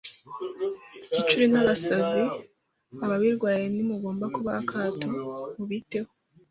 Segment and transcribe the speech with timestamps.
[1.09, 2.23] Igicuri na baszazi
[3.03, 5.07] aba birwaye nti mugomba kubaha akato
[5.57, 6.09] mubiteho